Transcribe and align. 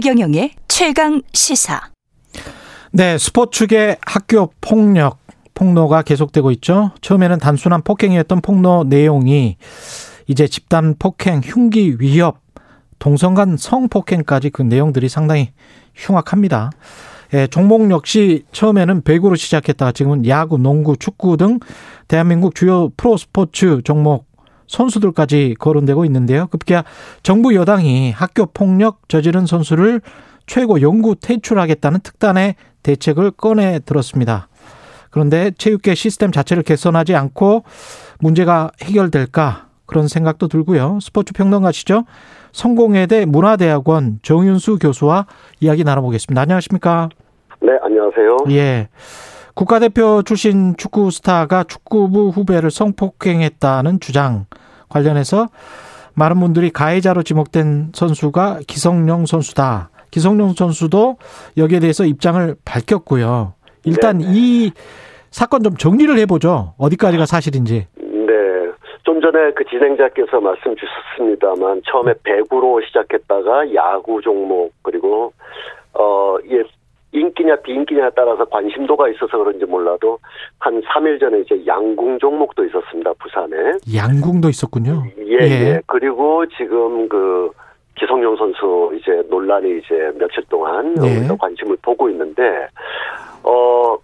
최경영의 0.00 0.52
최강 0.68 1.22
시사. 1.32 1.80
네, 2.92 3.18
스포츠계 3.18 3.96
학교 4.06 4.52
폭력 4.60 5.18
폭로가 5.54 6.02
계속되고 6.02 6.52
있죠. 6.52 6.92
처음에는 7.00 7.40
단순한 7.40 7.82
폭행이었던 7.82 8.40
폭로 8.40 8.84
내용이 8.84 9.56
이제 10.28 10.46
집단 10.46 10.94
폭행, 11.00 11.40
흉기 11.42 11.96
위협, 11.98 12.38
동성 13.00 13.34
간 13.34 13.56
성폭행까지 13.56 14.50
그 14.50 14.62
내용들이 14.62 15.08
상당히 15.08 15.50
흉악합니다. 15.96 16.70
예, 17.34 17.48
종목 17.48 17.90
역시 17.90 18.44
처음에는 18.52 19.02
배구로 19.02 19.34
시작했다가 19.34 19.90
지금은 19.90 20.28
야구, 20.28 20.58
농구, 20.58 20.96
축구 20.96 21.36
등 21.36 21.58
대한민국 22.06 22.54
주요 22.54 22.90
프로 22.96 23.16
스포츠 23.16 23.82
종목 23.82 24.27
선수들까지 24.68 25.56
거론되고 25.58 26.04
있는데요. 26.04 26.46
급기야 26.48 26.84
정부 27.22 27.54
여당이 27.54 28.12
학교 28.12 28.46
폭력 28.46 29.08
저지른 29.08 29.46
선수를 29.46 30.00
최고 30.46 30.80
연구 30.80 31.14
퇴출하겠다는 31.14 32.00
특단의 32.00 32.54
대책을 32.82 33.32
꺼내 33.32 33.80
들었습니다. 33.84 34.48
그런데 35.10 35.50
체육계 35.56 35.94
시스템 35.94 36.30
자체를 36.32 36.62
개선하지 36.62 37.14
않고 37.14 37.64
문제가 38.20 38.70
해결될까 38.82 39.68
그런 39.86 40.06
생각도 40.06 40.48
들고요. 40.48 40.98
스포츠 41.00 41.32
평론가시죠? 41.32 42.04
성공회대 42.52 43.24
문화대학원 43.24 44.20
정윤수 44.22 44.78
교수와 44.78 45.26
이야기 45.60 45.84
나눠보겠습니다. 45.84 46.42
안녕하십니까? 46.42 47.08
네, 47.60 47.72
안녕하세요. 47.82 48.36
예. 48.50 48.88
국가대표 49.58 50.22
출신 50.22 50.76
축구 50.76 51.10
스타가 51.10 51.64
축구부 51.64 52.28
후배를 52.28 52.70
성폭행했다는 52.70 53.98
주장 53.98 54.46
관련해서 54.88 55.48
많은 56.14 56.38
분들이 56.38 56.70
가해자로 56.70 57.24
지목된 57.24 57.90
선수가 57.92 58.60
기성용 58.68 59.26
선수다. 59.26 59.90
기성용 60.12 60.52
선수도 60.52 61.16
여기에 61.56 61.80
대해서 61.80 62.04
입장을 62.04 62.54
밝혔고요. 62.64 63.54
일단 63.84 64.18
네네. 64.18 64.30
이 64.32 64.70
사건 65.32 65.64
좀 65.64 65.76
정리를 65.76 66.16
해보죠. 66.18 66.74
어디까지가 66.78 67.26
사실인지. 67.26 67.88
네. 67.96 68.34
좀 69.02 69.20
전에 69.20 69.50
그 69.56 69.64
진행자께서 69.64 70.40
말씀 70.40 70.76
주셨습니다만 70.76 71.82
처음에 71.90 72.14
배구로 72.22 72.80
시작했다가 72.82 73.74
야구 73.74 74.20
종목 74.20 74.72
그리고 74.82 75.32
어, 75.94 76.36
예, 76.48 76.62
인기냐 77.12 77.56
비인기냐에 77.56 78.10
따라서 78.14 78.44
관심도가 78.44 79.08
있어서 79.10 79.38
그런지 79.38 79.64
몰라도 79.64 80.18
한 80.58 80.80
3일 80.82 81.18
전에 81.18 81.40
이제 81.40 81.60
양궁 81.66 82.18
종목도 82.18 82.64
있었습니다. 82.66 83.12
부산에. 83.14 83.56
양궁도 83.94 84.48
있었군요. 84.50 85.04
예, 85.18 85.38
예. 85.40 85.50
예. 85.50 85.80
그리고 85.86 86.44
지금 86.48 87.08
그 87.08 87.50
기성용 87.98 88.36
선수 88.36 88.92
이제 88.94 89.22
논란이 89.28 89.78
이제 89.78 90.12
며칠 90.18 90.44
동안 90.50 90.94
예. 91.02 91.26
관심을 91.38 91.76
보고 91.82 92.08
있는데 92.10 92.68
어 93.42 93.96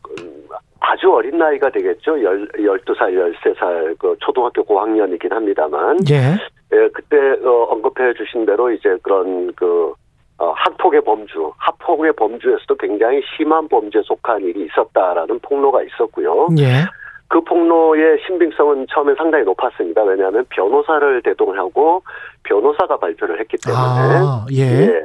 아주 0.86 1.10
어린 1.12 1.38
나이가 1.38 1.70
되겠죠. 1.70 2.22
열, 2.22 2.46
12살, 2.48 3.34
13살, 3.42 3.98
그 3.98 4.14
초등학교 4.20 4.62
고학년이긴 4.62 5.32
합니다만. 5.32 5.98
예. 6.10 6.36
예, 6.72 6.88
그때, 6.92 7.16
어, 7.42 7.66
언급해 7.70 8.12
주신 8.14 8.44
대로 8.44 8.70
이제 8.70 8.96
그런 9.02 9.52
그, 9.54 9.94
어, 10.38 10.52
학폭의 10.56 11.02
범주, 11.02 11.52
학폭의 11.58 12.12
범주에서도 12.14 12.74
굉장히 12.76 13.22
심한 13.36 13.68
범죄에 13.68 14.02
속한 14.04 14.42
일이 14.42 14.66
있었다라는 14.66 15.38
폭로가 15.40 15.82
있었고요. 15.82 16.48
예. 16.58 16.84
그 17.28 17.40
폭로의 17.40 18.18
신빙성은 18.26 18.86
처음에 18.90 19.14
상당히 19.16 19.44
높았습니다. 19.44 20.02
왜냐하면 20.02 20.44
변호사를 20.50 21.22
대동하고 21.22 22.02
변호사가 22.42 22.96
발표를 22.96 23.40
했기 23.40 23.56
때문에. 23.64 23.82
아, 23.82 24.46
예. 24.52 24.62
예. 24.62 25.02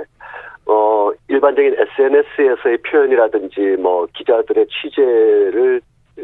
어, 0.66 1.12
일반적인 1.28 1.76
SNS에서의 1.78 2.78
표현이라든지 2.90 3.78
뭐 3.80 4.08
기자들의 4.14 4.68
취재를 4.68 5.82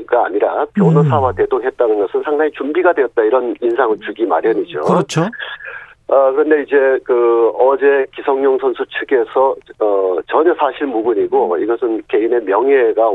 가 0.07 0.25
아니라 0.25 0.65
변호사와 0.75 1.29
음. 1.29 1.35
대동했다는 1.35 1.99
것은 1.99 2.21
상당히 2.23 2.51
준비가 2.51 2.91
되었다 2.91 3.23
이런 3.23 3.55
인상을 3.61 3.97
주기 4.01 4.25
마련이죠. 4.25 4.81
그렇죠. 4.81 5.21
어, 6.07 6.31
그런데 6.31 6.61
이제 6.61 6.99
그 7.03 7.49
어제 7.57 8.05
기성용 8.15 8.59
선수 8.59 8.85
측에서 8.99 9.55
어, 9.79 10.17
전혀 10.27 10.53
사실 10.55 10.85
무근이고 10.85 11.57
이것은 11.57 12.03
개인의 12.07 12.43
명예가 12.43 13.09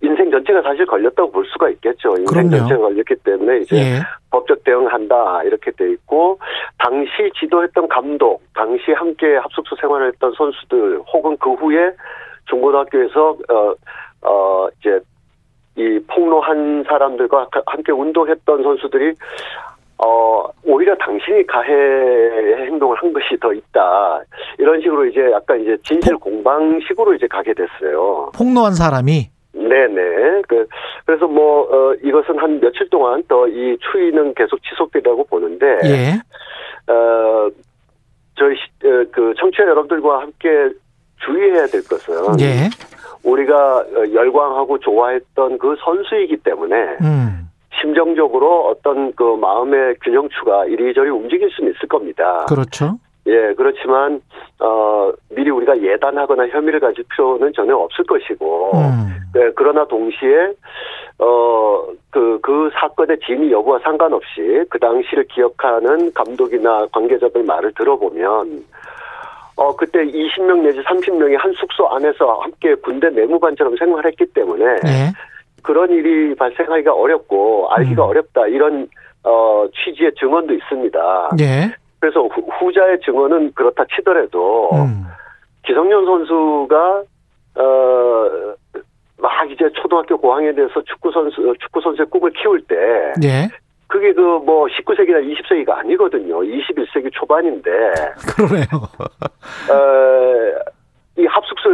인생 0.00 0.30
전체가 0.30 0.62
사실 0.62 0.86
걸렸다고 0.86 1.32
볼 1.32 1.44
수가 1.46 1.68
있겠죠. 1.70 2.10
인생 2.10 2.48
그럼요. 2.48 2.50
전체가 2.50 2.80
걸렸기 2.80 3.16
때문에 3.24 3.58
이제 3.58 3.76
예. 3.76 4.00
법적 4.30 4.62
대응한다 4.62 5.42
이렇게 5.44 5.72
돼 5.72 5.90
있고 5.90 6.38
당시 6.78 7.10
지도했던 7.40 7.88
감독, 7.88 8.40
당시 8.54 8.92
함께 8.92 9.36
합숙소 9.36 9.74
생활을 9.80 10.08
했던 10.08 10.32
선수들 10.36 11.00
혹은 11.12 11.36
그 11.38 11.54
후에 11.54 11.90
중고등학교에서 12.48 13.36
어, 13.48 13.74
어 14.22 14.68
이제 14.78 15.00
이 15.76 15.98
폭로한 16.06 16.84
사람들과 16.88 17.48
함께 17.66 17.92
운동했던 17.92 18.62
선수들이 18.62 19.14
어, 19.98 20.44
오히려 20.64 20.94
당신이 20.96 21.46
가해 21.46 21.72
행동을 22.66 22.96
한 22.98 23.12
것이 23.12 23.36
더 23.40 23.52
있다. 23.52 24.22
이런 24.58 24.80
식으로 24.80 25.06
이제 25.06 25.20
약간 25.32 25.60
이제 25.60 25.76
진실 25.84 26.16
공방식으로 26.16 27.14
이제 27.14 27.26
가게 27.26 27.52
됐어요. 27.52 28.30
폭로한 28.34 28.74
사람이? 28.74 29.28
네네. 29.52 30.42
그, 30.46 30.66
그래서 31.04 31.26
뭐, 31.26 31.62
어, 31.62 31.94
이것은 32.02 32.38
한 32.38 32.60
며칠 32.60 32.88
동안 32.90 33.22
더이 33.26 33.76
추이는 33.90 34.34
계속 34.34 34.62
지속되다고 34.62 35.24
보는데, 35.24 35.66
예. 35.84 36.92
어, 36.92 37.48
저희, 38.36 38.54
어, 38.54 39.04
그, 39.10 39.34
청취자 39.36 39.64
여러분들과 39.64 40.20
함께 40.20 40.48
주의해야 41.24 41.66
될 41.66 41.82
것은, 41.82 42.40
예. 42.40 42.68
우리가 43.24 43.78
어, 43.78 44.12
열광하고 44.12 44.78
좋아했던 44.78 45.58
그 45.58 45.74
선수이기 45.80 46.36
때문에, 46.38 46.76
음. 47.02 47.37
심정적으로 47.80 48.68
어떤 48.68 49.12
그 49.12 49.22
마음의 49.40 49.96
균형추가 50.02 50.66
이리저리 50.66 51.10
움직일 51.10 51.50
수는 51.50 51.72
있을 51.72 51.88
겁니다. 51.88 52.46
그렇죠. 52.48 52.98
예, 53.26 53.52
그렇지만 53.54 54.20
어 54.58 55.12
미리 55.30 55.50
우리가 55.50 55.80
예단하거나 55.80 56.48
혐의를 56.48 56.80
가질 56.80 57.04
필요는 57.10 57.52
전혀 57.54 57.76
없을 57.76 58.04
것이고, 58.06 58.70
음. 58.74 59.16
네, 59.34 59.50
그러나 59.54 59.84
동시에 59.86 60.52
어그그 61.18 62.38
그 62.40 62.70
사건의 62.80 63.18
진위 63.26 63.52
여부와 63.52 63.80
상관없이 63.80 64.64
그 64.70 64.78
당시를 64.78 65.24
기억하는 65.24 66.12
감독이나 66.14 66.86
관계자들 66.92 67.44
말을 67.44 67.72
들어보면. 67.74 68.64
어, 69.58 69.74
그때 69.74 70.04
20명 70.04 70.60
내지 70.60 70.78
30명이 70.84 71.36
한 71.36 71.52
숙소 71.54 71.88
안에서 71.88 72.38
함께 72.42 72.76
군대 72.76 73.10
내무반처럼 73.10 73.76
생활했기 73.76 74.26
때문에 74.26 74.64
네. 74.84 75.12
그런 75.68 75.90
일이 75.90 76.34
발생하기가 76.34 76.94
어렵고 76.94 77.68
알기가 77.70 78.04
음. 78.06 78.08
어렵다 78.08 78.46
이런 78.46 78.88
어 79.22 79.66
취지의 79.74 80.12
증언도 80.18 80.54
있습니다. 80.54 81.30
예. 81.40 81.74
그래서 82.00 82.22
후, 82.22 82.72
자의 82.72 82.98
증언은 83.04 83.52
그렇다 83.54 83.84
치더라도 83.94 84.70
음. 84.72 85.04
기성용 85.66 86.06
선수가 86.06 87.02
어 87.56 88.54
막 89.20 89.50
이제 89.50 89.68
초등학교 89.74 90.16
고학년에 90.16 90.54
대해서 90.54 90.80
축구 90.82 91.10
선수 91.10 91.52
축구 91.60 91.80
선수의 91.80 92.06
꿈을 92.08 92.30
키울 92.32 92.62
때 92.62 92.76
예. 93.24 93.48
그게 93.88 94.12
그 94.12 94.38
뭐 94.38 94.66
19세기나 94.66 95.20
20세기가 95.26 95.70
아니거든요. 95.78 96.40
21세기 96.40 97.10
초반인데. 97.12 97.70
그러네요. 98.36 98.64
어, 98.70 99.74
이 99.74 100.07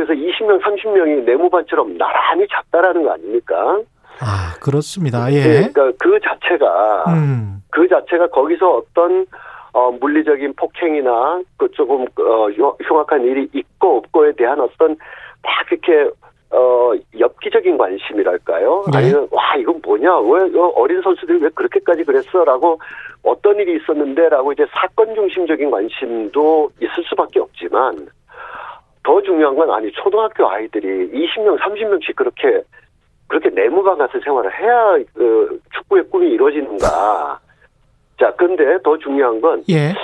합숙소에서 0.05 0.13
20명, 0.13 0.61
30명이 0.63 1.25
네모반처럼 1.25 1.97
나란히 1.99 2.47
잤다라는 2.49 3.03
거 3.03 3.13
아닙니까? 3.13 3.81
아, 4.21 4.55
그렇습니다. 4.61 5.33
예. 5.33 5.43
그러니까 5.73 5.93
그 5.99 6.19
자체가, 6.23 7.05
음. 7.09 7.63
그 7.71 7.89
자체가 7.89 8.29
거기서 8.29 8.77
어떤, 8.77 9.27
어, 9.73 9.91
물리적인 9.91 10.55
폭행이나 10.55 11.43
그 11.57 11.69
조금, 11.73 12.03
어, 12.21 12.49
흉악한 12.83 13.25
일이 13.25 13.49
있고 13.53 13.99
없고에 13.99 14.33
대한 14.33 14.61
어떤 14.61 14.97
막 15.43 15.53
이렇게, 15.71 16.11
어, 16.51 16.93
엽기적인 17.19 17.77
관심이랄까요? 17.77 18.85
네. 18.93 18.99
아니면, 18.99 19.29
와, 19.33 19.57
이건 19.57 19.81
뭐냐? 19.85 20.21
왜, 20.21 20.43
어린 20.77 21.03
선수들이 21.03 21.43
왜 21.43 21.49
그렇게까지 21.49 22.05
그랬어? 22.05 22.45
라고 22.45 22.79
어떤 23.25 23.57
일이 23.57 23.77
있었는데? 23.77 24.29
라고 24.29 24.53
이제 24.53 24.65
사건 24.73 25.13
중심적인 25.17 25.71
관심도 25.73 26.71
있을 26.81 27.03
수밖에 27.09 27.41
없지만, 27.41 28.07
더 29.05 29.23
중요한 29.23 29.55
건 29.55 29.71
아니 29.71 29.93
초등학교 29.93 30.49
아이들이 30.49 31.11
20명, 31.11 31.59
30명씩 31.61 32.17
그렇게 32.17 32.63
그렇게 33.29 33.51
내무반 33.51 33.99
같은 33.99 34.21
생활을 34.21 34.53
해야 34.59 34.97
그 35.15 35.61
축구의 35.75 36.05
꿈이 36.11 36.29
이루어지는가? 36.31 37.39
자, 38.19 38.33
근데 38.37 38.79
더 38.83 38.97
중요한 38.99 39.41
건 39.41 39.63
예. 39.69 39.95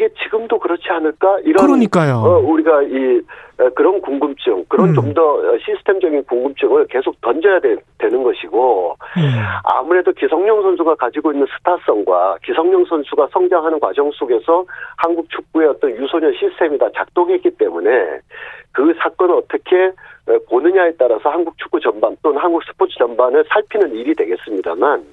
그게 0.00 0.08
지금도 0.22 0.58
그렇지 0.58 0.88
않을까? 0.88 1.40
이런 1.40 1.66
그러니까요. 1.66 2.14
어, 2.16 2.38
우리가 2.38 2.82
이 2.84 3.20
어, 3.58 3.68
그런 3.74 4.00
궁금증, 4.00 4.64
그런 4.66 4.88
음. 4.88 4.94
좀더 4.94 5.42
시스템적인 5.58 6.24
궁금증을 6.24 6.86
계속 6.86 7.20
던져야 7.20 7.60
되, 7.60 7.76
는 8.08 8.22
것이고 8.22 8.96
음. 9.18 9.22
아무래도 9.62 10.10
기성용 10.12 10.62
선수가 10.62 10.94
가지고 10.94 11.32
있는 11.32 11.46
스타성과 11.58 12.38
기성용 12.42 12.86
선수가 12.86 13.28
성장하는 13.30 13.78
과정 13.78 14.10
속에서 14.12 14.64
한국 14.96 15.28
축구의 15.28 15.68
어떤 15.68 15.90
유소년 15.90 16.32
시스템이 16.32 16.78
다 16.78 16.88
작동했기 16.96 17.50
때문에 17.58 18.20
그 18.72 18.94
사건을 19.02 19.34
어떻게 19.34 19.92
어, 20.28 20.38
보느냐에 20.48 20.92
따라서 20.98 21.28
한국 21.28 21.58
축구 21.58 21.78
전반 21.78 22.16
또는 22.22 22.40
한국 22.40 22.62
스포츠 22.64 22.96
전반을 22.96 23.44
살피는 23.50 23.94
일이 23.94 24.14
되겠습니다만 24.14 25.04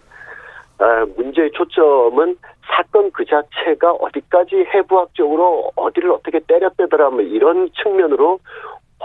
아, 0.79 1.05
문제의 1.17 1.51
초점은 1.51 2.37
사건 2.67 3.11
그 3.11 3.25
자체가 3.25 3.91
어디까지 3.93 4.65
해부학적으로 4.73 5.71
어디를 5.75 6.11
어떻게 6.11 6.39
때렸대더라 6.39 7.09
뭐 7.09 7.21
이런 7.21 7.69
측면으로 7.81 8.39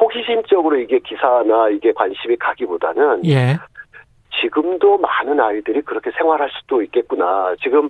호기심적으로 0.00 0.78
이게 0.78 0.98
기사나 0.98 1.68
이게 1.68 1.92
관심이 1.92 2.36
가기보다는 2.36 3.24
예. 3.26 3.58
지금도 4.40 4.98
많은 4.98 5.38
아이들이 5.38 5.82
그렇게 5.82 6.10
생활할 6.16 6.50
수도 6.50 6.82
있겠구나. 6.82 7.54
지금 7.62 7.88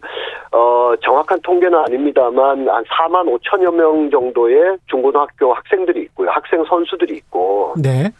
어 0.50 0.94
정확한 1.02 1.40
통계는 1.42 1.78
아닙니다만 1.78 2.68
한 2.68 2.84
4만 2.84 3.40
5천여 3.40 3.74
명 3.74 4.10
정도의 4.10 4.76
중고등학교 4.86 5.54
학생들이 5.54 6.02
있고요. 6.02 6.30
학생 6.30 6.64
선수들이 6.64 7.16
있고 7.16 7.74
네. 7.80 8.10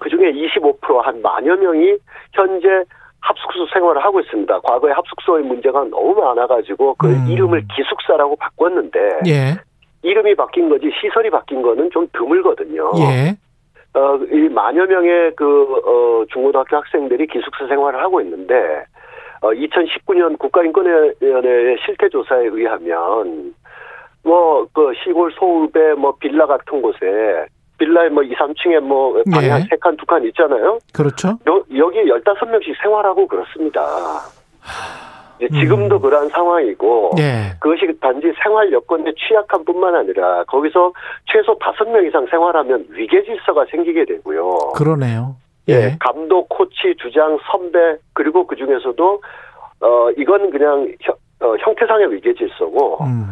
그중에 0.00 0.32
25%한 0.32 1.22
만여 1.22 1.56
명이 1.56 1.96
현재 2.32 2.84
합숙소 3.20 3.66
생활을 3.72 4.02
하고 4.02 4.20
있습니다. 4.20 4.60
과거에 4.60 4.92
합숙소의 4.92 5.44
문제가 5.44 5.84
너무 5.84 6.14
많아가지고 6.14 6.94
그 6.94 7.06
음. 7.06 7.26
이름을 7.28 7.66
기숙사라고 7.74 8.36
바꿨는데 8.36 8.98
예. 9.26 9.56
이름이 10.02 10.34
바뀐 10.34 10.68
거지 10.68 10.90
시설이 11.00 11.30
바뀐 11.30 11.62
거는 11.62 11.90
좀 11.90 12.08
드물거든요. 12.12 12.90
예. 13.00 13.36
어, 13.92 14.16
이 14.32 14.48
만여 14.48 14.86
명의 14.86 15.32
그, 15.34 15.44
어, 15.44 16.24
중고등학교 16.32 16.76
학생들이 16.76 17.26
기숙사 17.26 17.66
생활을 17.66 18.00
하고 18.00 18.20
있는데, 18.20 18.54
어, 19.42 19.50
2019년 19.50 20.38
국가인권위원회의 20.38 21.76
실태조사에 21.84 22.46
의하면, 22.46 23.54
뭐, 24.22 24.66
그 24.72 24.92
시골 25.02 25.32
소읍의 25.32 25.96
뭐 25.96 26.14
빌라 26.20 26.46
같은 26.46 26.82
곳에, 26.82 27.46
빌라에 27.80 28.10
뭐 28.10 28.22
2, 28.22 28.34
3층에 28.34 28.78
뭐 28.80 29.14
방이 29.32 29.46
네. 29.46 29.50
한 29.50 29.62
3칸, 29.62 29.98
2칸 29.98 30.26
있잖아요? 30.28 30.78
그렇죠. 30.92 31.28
여, 31.48 31.64
여기 31.76 31.98
15명씩 32.04 32.80
생활하고 32.82 33.26
그렇습니다. 33.26 33.82
지금도 35.48 35.96
음. 35.96 36.02
그러한 36.02 36.28
상황이고, 36.28 37.12
예. 37.18 37.56
그것이 37.60 37.98
단지 37.98 38.30
생활 38.42 38.70
여건에 38.70 39.10
취약한 39.16 39.64
뿐만 39.64 39.94
아니라 39.94 40.44
거기서 40.44 40.92
최소 41.32 41.56
다섯 41.58 41.88
명 41.88 42.04
이상 42.06 42.26
생활하면 42.30 42.84
위계 42.90 43.22
질서가 43.24 43.64
생기게 43.70 44.04
되고요. 44.04 44.58
그러네요. 44.76 45.36
예, 45.70 45.72
예. 45.72 45.96
감독, 45.98 46.46
코치, 46.50 46.94
주장, 47.00 47.38
선배 47.50 47.96
그리고 48.12 48.46
그 48.46 48.54
중에서도 48.54 49.22
어 49.80 50.10
이건 50.18 50.50
그냥 50.50 50.92
형, 51.00 51.14
어, 51.40 51.56
형태상의 51.56 52.12
위계 52.12 52.34
질서고 52.34 52.98
음. 53.02 53.30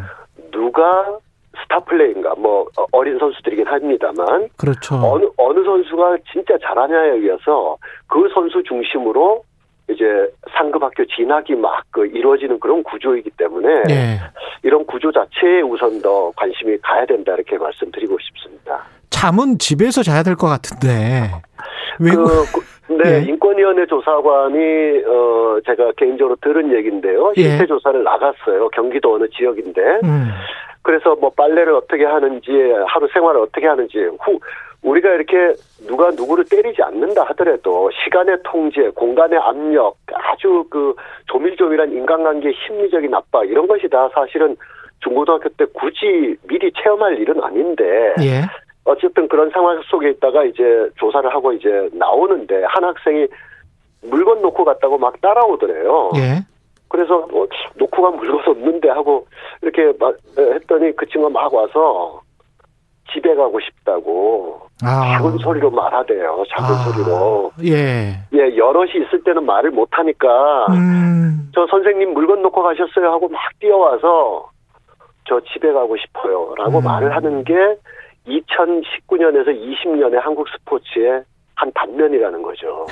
누가 0.51 1.19
스타 1.63 1.79
플레이인가 1.81 2.35
뭐 2.37 2.65
어, 2.77 2.85
어린 2.91 3.17
선수들이긴 3.19 3.67
합니다만 3.67 4.49
그렇죠. 4.57 4.95
어느 4.95 5.25
어느 5.37 5.63
선수가 5.63 6.17
진짜 6.31 6.55
잘하냐에 6.63 7.09
의해서 7.17 7.77
그 8.07 8.29
선수 8.33 8.61
중심으로 8.63 9.43
이제 9.89 10.05
상급 10.55 10.83
학교 10.83 11.03
진학이 11.05 11.55
막 11.55 11.83
그 11.91 12.05
이루어지는 12.05 12.59
그런 12.59 12.83
구조이기 12.83 13.31
때문에 13.31 13.83
예. 13.89 14.19
이런 14.63 14.85
구조 14.85 15.11
자체에 15.11 15.61
우선 15.61 15.99
더 16.01 16.31
관심이 16.35 16.77
가야 16.83 17.05
된다 17.07 17.33
이렇게 17.33 17.57
말씀드리고 17.57 18.15
싶습니다. 18.19 18.83
잠은 19.09 19.57
집에서 19.57 20.03
자야 20.03 20.21
될 20.23 20.35
것 20.35 20.45
같은데. 20.47 21.31
외국 21.99 22.25
그, 22.53 22.61
그- 22.97 23.03
네, 23.03 23.17
예. 23.17 23.21
인권위원회 23.29 23.85
조사관이 23.85 25.03
어 25.05 25.59
제가 25.65 25.91
개인적으로 25.97 26.35
들은 26.41 26.73
얘기인데요. 26.73 27.31
예. 27.37 27.41
실태 27.41 27.65
조사를 27.67 28.03
나갔어요. 28.03 28.69
경기도 28.69 29.13
어느 29.15 29.27
지역인데. 29.29 29.81
음. 30.03 30.29
그래서 30.81 31.15
뭐 31.15 31.29
빨래를 31.35 31.73
어떻게 31.73 32.03
하는지 32.05 32.51
하루 32.87 33.07
생활을 33.13 33.41
어떻게 33.41 33.67
하는지 33.67 33.97
후 34.21 34.39
우리가 34.81 35.09
이렇게 35.09 35.53
누가 35.87 36.09
누구를 36.09 36.45
때리지 36.49 36.81
않는다 36.81 37.23
하더라도 37.29 37.91
시간의 38.03 38.37
통제, 38.43 38.89
공간의 38.95 39.37
압력, 39.37 39.95
아주 40.13 40.63
그 40.69 40.95
조밀조밀한 41.27 41.91
인간관계 41.91 42.51
심리적인 42.65 43.13
압박 43.13 43.47
이런 43.47 43.67
것이 43.67 43.87
다 43.89 44.09
사실은 44.13 44.55
중고등학교 45.01 45.49
때 45.49 45.65
굳이 45.73 46.35
미리 46.47 46.71
체험할 46.81 47.17
일은 47.19 47.43
아닌데 47.43 48.15
예. 48.21 48.41
어쨌든 48.89 49.27
그런 49.27 49.51
상황 49.51 49.79
속에 49.83 50.09
있다가 50.09 50.43
이제 50.45 50.89
조사를 50.97 51.31
하고 51.31 51.53
이제 51.53 51.89
나오는데 51.93 52.63
한 52.67 52.83
학생이 52.83 53.27
물건 54.01 54.41
놓고 54.41 54.65
갔다고 54.65 54.97
막 54.97 55.19
따라오더래요. 55.21 56.11
예. 56.15 56.43
그래서 56.87 57.27
뭐 57.31 57.47
놓고 57.75 58.01
간 58.01 58.15
물건 58.15 58.47
없는데 58.47 58.89
하고 58.89 59.27
이렇게 59.61 59.93
막 59.99 60.15
했더니 60.37 60.95
그 60.95 61.05
친구가 61.05 61.29
막 61.29 61.53
와서 61.53 62.21
집에 63.13 63.35
가고 63.35 63.59
싶다고 63.59 64.61
아. 64.83 65.17
작은 65.17 65.37
소리로 65.37 65.69
말하대요. 65.69 66.43
작은 66.49 66.75
아. 66.75 66.77
소리로. 66.79 67.51
예. 67.65 68.17
예, 68.33 68.57
여럿이 68.57 68.91
있을 69.05 69.23
때는 69.23 69.45
말을 69.45 69.69
못 69.69 69.87
하니까 69.91 70.65
음. 70.69 71.51
저 71.53 71.67
선생님 71.67 72.13
물건 72.13 72.41
놓고 72.41 72.63
가셨어요 72.63 73.11
하고 73.11 73.27
막 73.27 73.39
뛰어와서 73.59 74.49
저 75.25 75.39
집에 75.53 75.71
가고 75.71 75.95
싶어요라고 75.97 76.79
음. 76.79 76.83
말을 76.83 77.15
하는 77.15 77.43
게 77.43 77.53
2019년에서 78.29 79.47
20년의 79.47 80.15
한국 80.21 80.47
스포츠의 80.49 81.23
한 81.55 81.71
단면이라는 81.73 82.41
거죠. 82.41 82.85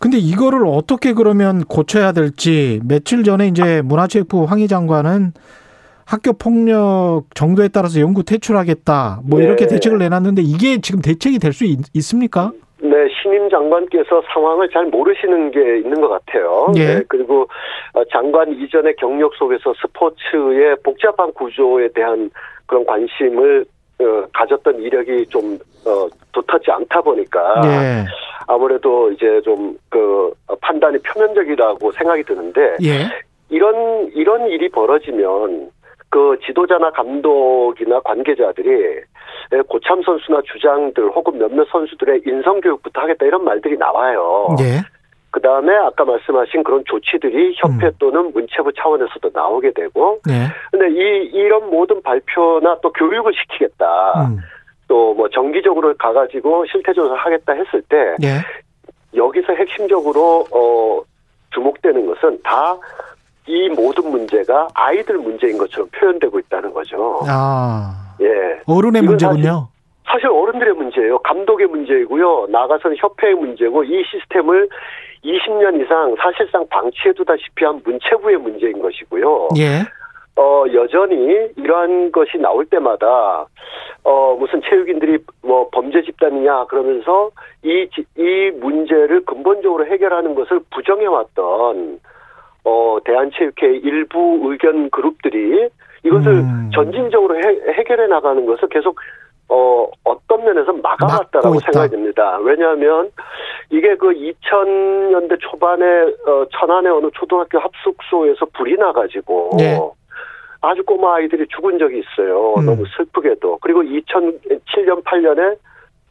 근데 0.00 0.18
이거를 0.18 0.66
어떻게 0.66 1.12
그러면 1.14 1.64
고쳐야 1.64 2.12
될지 2.12 2.80
며칠 2.86 3.24
전에 3.24 3.48
이제 3.48 3.82
문화체육부 3.82 4.44
황희 4.44 4.68
장관은 4.68 5.32
학교 6.06 6.32
폭력 6.34 7.24
정도에 7.34 7.68
따라서 7.68 8.00
연구 8.00 8.22
퇴출하겠다. 8.22 9.20
뭐 9.28 9.40
네. 9.40 9.46
이렇게 9.46 9.66
대책을 9.66 9.98
내놨는데 9.98 10.42
이게 10.42 10.80
지금 10.80 11.00
대책이 11.00 11.38
될 11.38 11.52
수 11.52 11.64
있습니까? 11.94 12.52
네, 12.82 12.90
신임 13.22 13.48
장관께서 13.48 14.22
상황을 14.32 14.68
잘 14.68 14.84
모르시는 14.86 15.50
게 15.50 15.78
있는 15.78 16.00
것 16.00 16.08
같아요. 16.08 16.66
예. 16.76 16.86
네, 16.96 17.02
그리고 17.08 17.48
어, 17.94 18.04
장관 18.12 18.52
이전의 18.52 18.96
경력 18.96 19.34
속에서 19.36 19.72
스포츠의 19.80 20.76
복잡한 20.84 21.32
구조에 21.32 21.88
대한 21.94 22.30
그런 22.66 22.84
관심을 22.84 23.64
어, 24.00 24.26
가졌던 24.32 24.80
이력이 24.80 25.26
좀 25.28 25.58
어, 25.86 26.08
두텁지 26.32 26.70
않다 26.70 27.00
보니까 27.00 27.60
예. 27.64 28.04
아무래도 28.46 29.10
이제 29.12 29.40
좀 29.42 29.74
그 29.94 30.34
판단이 30.60 30.98
표면적이라고 30.98 31.92
생각이 31.92 32.24
드는데 32.24 32.76
예. 32.82 33.08
이런 33.48 34.10
이런 34.12 34.48
일이 34.48 34.68
벌어지면 34.68 35.70
그 36.10 36.36
지도자나 36.44 36.90
감독이나 36.90 38.00
관계자들이 38.00 39.02
고참 39.68 40.02
선수나 40.02 40.42
주장들 40.52 41.10
혹은 41.10 41.38
몇몇 41.38 41.68
선수들의 41.70 42.22
인성 42.26 42.60
교육부터 42.60 43.02
하겠다 43.02 43.24
이런 43.24 43.44
말들이 43.44 43.76
나와요. 43.76 44.48
예. 44.58 44.82
그 45.34 45.40
다음에 45.40 45.74
아까 45.74 46.04
말씀하신 46.04 46.62
그런 46.62 46.84
조치들이 46.86 47.54
협회 47.56 47.86
음. 47.86 47.92
또는 47.98 48.32
문체부 48.32 48.72
차원에서도 48.72 49.30
나오게 49.34 49.72
되고, 49.72 50.20
예. 50.30 50.46
근데 50.70 50.90
이 50.90 51.30
이런 51.32 51.68
모든 51.70 52.00
발표나 52.02 52.78
또 52.80 52.92
교육을 52.92 53.32
시키겠다, 53.34 54.28
음. 54.28 54.38
또뭐 54.86 55.28
정기적으로 55.30 55.92
가가지고 55.98 56.66
실태조사를 56.66 57.16
하겠다 57.16 57.52
했을 57.54 57.82
때 57.88 58.14
예. 58.22 58.38
여기서 59.16 59.54
핵심적으로 59.54 60.44
어 60.52 61.02
주목되는 61.50 62.06
것은 62.06 62.38
다 62.44 62.78
이 63.46 63.68
모든 63.68 64.10
문제가 64.10 64.68
아이들 64.74 65.18
문제인 65.18 65.58
것처럼 65.58 65.88
표현되고 65.90 66.38
있다는 66.38 66.72
거죠. 66.72 67.20
아. 67.28 67.94
예. 68.20 68.26
어른의 68.66 69.02
문제군요. 69.02 69.68
사실 70.06 70.28
어른들의 70.28 70.74
문제예요. 70.74 71.18
감독의 71.18 71.66
문제이고요. 71.66 72.46
나가서는 72.50 72.96
협회의 72.98 73.34
문제고 73.34 73.84
이 73.84 74.02
시스템을 74.10 74.68
20년 75.24 75.80
이상 75.82 76.14
사실상 76.18 76.66
방치해두다시피 76.68 77.64
한 77.64 77.80
문체부의 77.84 78.36
문제인 78.38 78.80
것이고요. 78.82 79.48
예. 79.58 79.80
어, 80.36 80.64
여전히 80.74 81.48
이러한 81.56 82.10
것이 82.12 82.36
나올 82.38 82.66
때마다, 82.66 83.46
어, 84.02 84.36
무슨 84.38 84.60
체육인들이 84.62 85.18
뭐 85.42 85.68
범죄 85.72 86.02
집단이냐 86.02 86.64
그러면서 86.66 87.30
이, 87.62 87.88
지- 87.94 88.04
이 88.18 88.50
문제를 88.60 89.24
근본적으로 89.24 89.86
해결하는 89.86 90.34
것을 90.34 90.60
부정해왔던, 90.72 92.00
어, 92.64 92.98
대한체육회 93.04 93.76
일부 93.82 94.40
의견 94.44 94.90
그룹들이 94.90 95.68
이것을 96.02 96.32
음. 96.32 96.70
전진적으로 96.74 97.36
해, 97.36 97.72
해결해 97.74 98.06
나가는 98.08 98.44
것을 98.44 98.68
계속 98.68 98.98
어, 99.48 99.86
어떤 100.04 100.42
면에서 100.44 100.72
막아왔다라고. 100.72 101.60
생각이 101.60 101.90
듭니다. 101.90 102.38
왜냐하면 102.42 103.10
이게 103.74 103.96
그 103.96 104.10
2000년대 104.10 105.36
초반에 105.40 105.84
어, 106.26 106.46
천안의 106.52 106.92
어느 106.92 107.08
초등학교 107.12 107.58
합숙소에서 107.58 108.46
불이 108.54 108.76
나가지고 108.76 109.50
네. 109.58 109.80
아주 110.60 110.84
꼬마 110.84 111.16
아이들이 111.16 111.44
죽은 111.48 111.78
적이 111.78 112.00
있어요. 112.00 112.54
음. 112.54 112.66
너무 112.66 112.84
슬프게도. 112.96 113.58
그리고 113.60 113.82
2007년, 113.82 115.02
8년에 115.02 115.58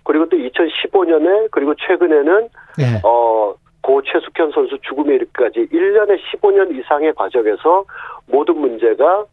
그리고 0.04 0.28
또 0.28 0.36
2015년에 0.36 1.48
그리고 1.52 1.74
최근에는 1.76 2.50
예. 2.80 3.00
어, 3.06 3.56
고 3.82 4.02
최숙현 4.02 4.52
선수 4.52 4.78
죽음에 4.82 5.16
이르기까지 5.16 5.68
1년에 5.72 6.20
15년 6.20 6.78
이상의 6.78 7.14
과정에서 7.14 7.86
모든 8.28 8.58
문제가 8.58 9.26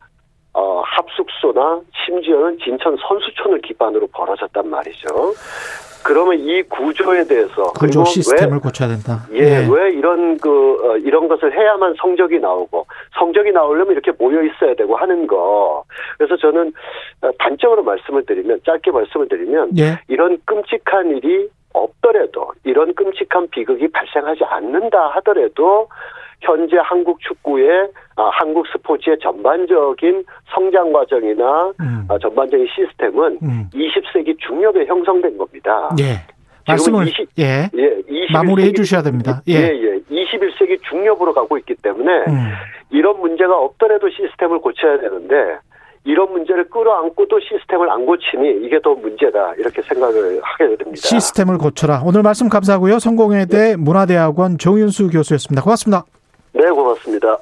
어, 0.52 0.83
합숙소나 0.85 1.80
심지어는 2.04 2.59
진천 2.59 2.97
선수촌을 2.97 3.61
기반으로 3.62 4.09
벌어졌단 4.09 4.69
말이죠. 4.69 5.35
그러면 6.02 6.38
이 6.38 6.62
구조에 6.62 7.25
대해서 7.25 7.62
구조 7.75 8.04
시스템을 8.04 8.61
고쳐야 8.61 8.88
된다. 8.88 9.26
왜, 9.30 9.38
예, 9.38 9.69
왜 9.71 9.92
이런 9.92 10.38
그 10.38 10.50
어, 10.83 10.97
이런 10.97 11.28
것을 11.28 11.52
해야만 11.52 11.95
성적이 12.00 12.40
나오고 12.40 12.87
성적이 13.19 13.52
나오려면 13.52 13.92
이렇게 13.92 14.11
모여 14.19 14.42
있어야 14.42 14.75
되고 14.75 14.97
하는 14.97 15.26
거. 15.26 15.85
그래서 16.16 16.37
저는 16.37 16.73
어, 17.23 17.30
단적으로 17.38 17.83
말씀을 17.83 18.25
드리면 18.25 18.61
짧게 18.64 18.90
말씀을 18.90 19.28
드리면 19.28 19.78
예. 19.78 20.00
이런 20.09 20.38
끔찍한 20.47 21.19
일이 21.19 21.49
없더라도 21.73 22.53
이런 22.65 22.95
끔찍한 22.95 23.49
비극이 23.50 23.89
발생하지 23.89 24.45
않는다 24.45 25.09
하더라도 25.17 25.89
현재 26.41 26.77
한국 26.83 27.21
축구의 27.21 27.91
아, 28.17 28.31
한국 28.33 28.67
스포츠의 28.69 29.19
전반적인 29.21 30.25
성장 30.53 30.93
과정이나 30.93 31.73
음. 31.81 32.07
아, 32.09 32.19
전반적인 32.19 32.67
시스템은 32.75 33.39
음. 33.43 33.71
20세기 33.73 34.39
중엽에 34.39 34.87
형성된 34.87 35.37
겁니다. 35.37 35.91
예. 36.00 36.21
말씀을 36.67 37.09
20 37.09 37.29
예. 37.39 37.69
예, 37.75 38.00
21세기, 38.03 38.33
마무리해 38.33 38.73
주셔야 38.73 39.03
됩니다. 39.03 39.43
예. 39.49 39.55
예, 39.55 39.59
예. 39.59 39.99
21세기 40.11 40.83
중엽으로 40.89 41.33
가고 41.33 41.59
있기 41.59 41.75
때문에 41.77 42.12
음. 42.29 42.53
이런 42.91 43.21
문제가 43.21 43.59
없더라도 43.59 44.09
시스템을 44.11 44.61
고쳐야 44.61 44.99
되는데 44.99 45.59
이런 46.04 46.33
문제를 46.33 46.69
끌어안고 46.71 47.26
또 47.28 47.38
시스템을 47.40 47.90
안 47.90 48.07
고치니 48.07 48.64
이게 48.64 48.80
더 48.80 48.95
문제다 48.95 49.54
이렇게 49.59 49.83
생각을 49.83 50.40
하게 50.42 50.76
됩니다. 50.76 50.97
시스템을 50.97 51.59
고쳐라. 51.59 52.02
오늘 52.04 52.23
말씀 52.23 52.49
감사하고요. 52.49 52.99
성공회대 52.99 53.76
문화대학원 53.76 54.59
정윤수 54.59 55.11
교수였습니다. 55.11 55.62
고맙습니다. 55.62 56.04
네, 56.52 56.69
고맙습니다. 56.71 57.38